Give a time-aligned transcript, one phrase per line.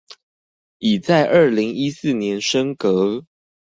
[0.79, 3.23] 已在二零一四年升格